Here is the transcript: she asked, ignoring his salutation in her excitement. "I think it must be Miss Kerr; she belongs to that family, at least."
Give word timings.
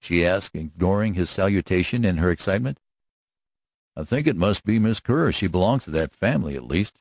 she 0.00 0.24
asked, 0.24 0.54
ignoring 0.54 1.12
his 1.12 1.28
salutation 1.28 2.02
in 2.02 2.16
her 2.16 2.30
excitement. 2.30 2.80
"I 3.94 4.04
think 4.04 4.26
it 4.26 4.34
must 4.34 4.64
be 4.64 4.78
Miss 4.78 5.00
Kerr; 5.00 5.32
she 5.32 5.48
belongs 5.48 5.84
to 5.84 5.90
that 5.90 6.14
family, 6.14 6.56
at 6.56 6.64
least." 6.64 6.98